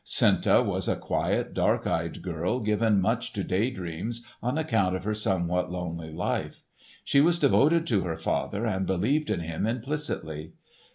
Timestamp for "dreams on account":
3.69-4.95